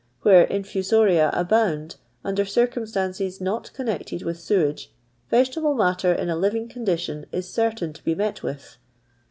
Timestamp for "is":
7.31-7.47